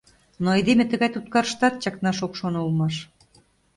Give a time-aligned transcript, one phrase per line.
[0.41, 2.95] Но айдеме тыгай туткарыштат чакнаш ок шоно улмаш.